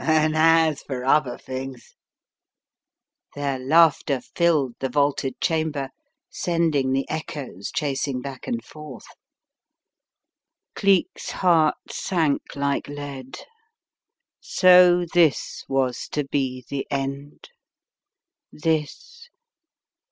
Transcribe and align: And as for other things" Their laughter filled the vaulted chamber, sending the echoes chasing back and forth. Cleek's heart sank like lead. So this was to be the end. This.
And 0.03 0.35
as 0.35 0.81
for 0.81 1.05
other 1.05 1.37
things" 1.37 1.93
Their 3.35 3.59
laughter 3.59 4.19
filled 4.19 4.73
the 4.79 4.89
vaulted 4.89 5.39
chamber, 5.39 5.89
sending 6.27 6.91
the 6.91 7.07
echoes 7.07 7.69
chasing 7.71 8.19
back 8.19 8.47
and 8.47 8.65
forth. 8.65 9.05
Cleek's 10.73 11.29
heart 11.29 11.75
sank 11.91 12.55
like 12.55 12.87
lead. 12.87 13.37
So 14.39 15.05
this 15.13 15.63
was 15.69 16.07
to 16.13 16.23
be 16.23 16.65
the 16.67 16.87
end. 16.89 17.49
This. 18.51 19.29